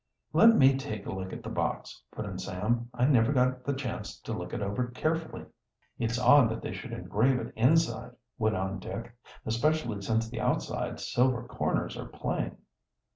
[0.33, 2.89] "Let me take a look at the box," put in Sam.
[2.91, 5.45] "I never got the chance to look it over carefully."
[5.99, 9.15] "It's odd that they should engrave it inside," went on Dick.
[9.45, 12.57] "Especially since the outside silver corners are plain."